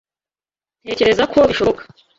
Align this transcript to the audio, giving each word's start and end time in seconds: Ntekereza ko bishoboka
Ntekereza 0.83 1.23
ko 1.31 1.37
bishoboka 1.49 1.81